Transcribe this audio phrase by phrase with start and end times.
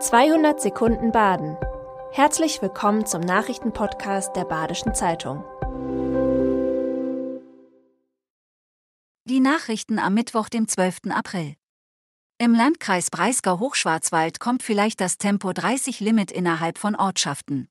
[0.00, 1.56] 200 Sekunden Baden.
[2.12, 5.42] Herzlich willkommen zum Nachrichtenpodcast der Badischen Zeitung.
[9.24, 11.10] Die Nachrichten am Mittwoch, dem 12.
[11.10, 11.56] April.
[12.38, 17.68] Im Landkreis Breisgau-Hochschwarzwald kommt vielleicht das Tempo 30 Limit innerhalb von Ortschaften.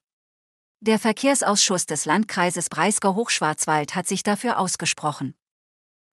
[0.81, 5.33] Der Verkehrsausschuss des Landkreises Breisgau-Hochschwarzwald hat sich dafür ausgesprochen.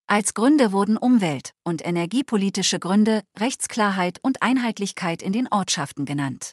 [0.06, 6.52] Als Gründe wurden Umwelt- und energiepolitische Gründe, Rechtsklarheit und Einheitlichkeit in den Ortschaften genannt.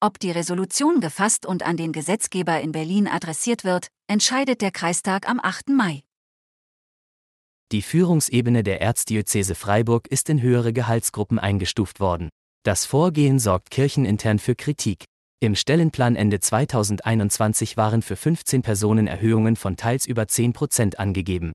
[0.00, 5.28] Ob die Resolution gefasst und an den Gesetzgeber in Berlin adressiert wird, entscheidet der Kreistag
[5.28, 5.70] am 8.
[5.70, 6.02] Mai.
[7.72, 12.28] Die Führungsebene der Erzdiözese Freiburg ist in höhere Gehaltsgruppen eingestuft worden.
[12.64, 15.04] Das Vorgehen sorgt kirchenintern für Kritik.
[15.40, 21.52] Im Stellenplan Ende 2021 waren für 15 Personen Erhöhungen von teils über 10 Prozent angegeben.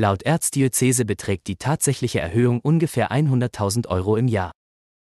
[0.00, 4.52] Laut Erzdiözese beträgt die tatsächliche Erhöhung ungefähr 100.000 Euro im Jahr.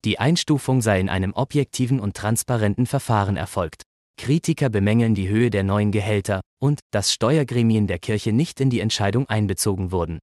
[0.04, 3.84] Die Einstufung sei in einem objektiven und transparenten Verfahren erfolgt.
[4.18, 8.82] Kritiker bemängeln die Höhe der neuen Gehälter und dass Steuergremien der Kirche nicht in die
[8.82, 10.20] Entscheidung einbezogen wurden.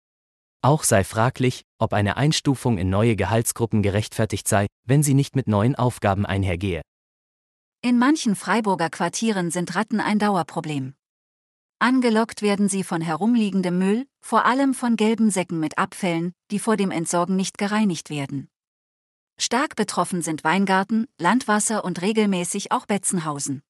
[0.60, 5.48] Auch sei fraglich, ob eine Einstufung in neue Gehaltsgruppen gerechtfertigt sei, wenn sie nicht mit
[5.48, 6.82] neuen Aufgaben einhergehe.
[7.80, 10.92] In manchen Freiburger Quartieren sind Ratten ein Dauerproblem.
[11.82, 16.76] Angelockt werden sie von herumliegendem Müll, vor allem von gelben Säcken mit Abfällen, die vor
[16.76, 18.50] dem Entsorgen nicht gereinigt werden.
[19.38, 23.62] Stark betroffen sind Weingarten, Landwasser und regelmäßig auch Betzenhausen.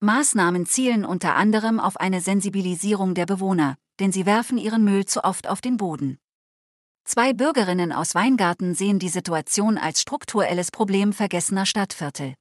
[0.00, 5.22] Maßnahmen zielen unter anderem auf eine Sensibilisierung der Bewohner, denn sie werfen ihren Müll zu
[5.22, 6.18] oft auf den Boden.
[7.04, 12.34] Zwei Bürgerinnen aus Weingarten sehen die Situation als strukturelles Problem vergessener Stadtviertel.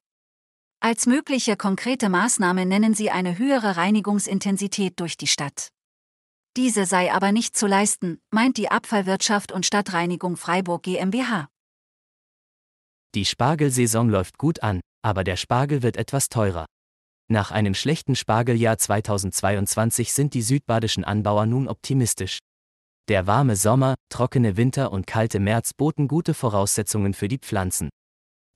[0.82, 5.68] Als mögliche konkrete Maßnahme nennen sie eine höhere Reinigungsintensität durch die Stadt.
[6.56, 11.50] Diese sei aber nicht zu leisten, meint die Abfallwirtschaft und Stadtreinigung Freiburg GmbH.
[13.14, 16.66] Die Spargelsaison läuft gut an, aber der Spargel wird etwas teurer.
[17.28, 22.40] Nach einem schlechten Spargeljahr 2022 sind die südbadischen Anbauer nun optimistisch.
[23.10, 27.90] Der warme Sommer, trockene Winter und kalte März boten gute Voraussetzungen für die Pflanzen.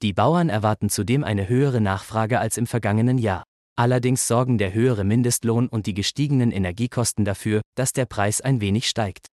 [0.03, 3.46] Die Bauern erwarten zudem eine höhere Nachfrage als im vergangenen Jahr.
[3.78, 8.90] Allerdings sorgen der höhere Mindestlohn und die gestiegenen Energiekosten dafür, dass der Preis ein wenig
[8.90, 9.28] steigt.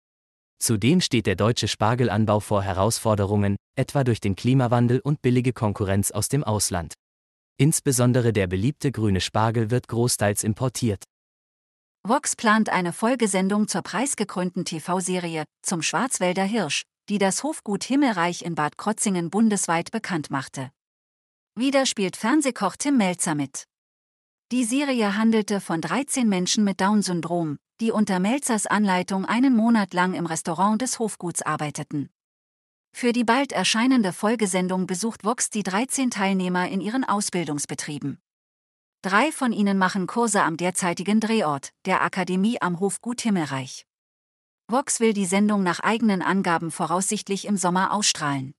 [0.63, 6.29] Zudem steht der deutsche Spargelanbau vor Herausforderungen, etwa durch den Klimawandel und billige Konkurrenz aus
[6.29, 6.95] dem Ausland.
[7.59, 11.03] Insbesondere der beliebte grüne Spargel wird großteils importiert.
[12.07, 18.55] Vox plant eine Folgesendung zur preisgekrönten TV-Serie zum Schwarzwälder Hirsch, die das Hofgut Himmelreich in
[18.55, 20.71] Bad Krotzingen bundesweit bekannt machte.
[21.57, 23.65] Wieder spielt Fernsehkoch Tim Melzer mit.
[24.53, 30.15] Die Serie handelte von 13 Menschen mit Down-Syndrom, die unter Melzers Anleitung einen Monat lang
[30.15, 32.11] im Restaurant des Hofguts arbeiteten.
[32.93, 38.21] Für die bald erscheinende Folgesendung besucht Vox die 13 Teilnehmer in ihren Ausbildungsbetrieben.
[39.03, 43.87] Drei von ihnen machen Kurse am derzeitigen Drehort, der Akademie am Hofgut Himmelreich.
[44.71, 48.55] Vox will die Sendung nach eigenen Angaben voraussichtlich im Sommer ausstrahlen.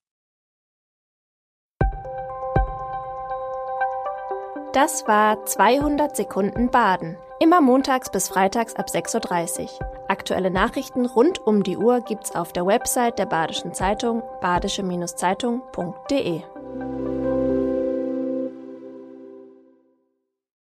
[4.73, 7.17] Das war 200 Sekunden Baden.
[7.41, 9.69] Immer montags bis freitags ab 6.30 Uhr.
[10.07, 16.43] Aktuelle Nachrichten rund um die Uhr gibt's auf der Website der Badischen Zeitung badische-zeitung.de.